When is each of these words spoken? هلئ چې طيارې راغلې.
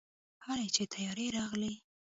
هلئ 0.45 0.67
چې 0.75 0.83
طيارې 0.93 1.27
راغلې. 1.37 1.73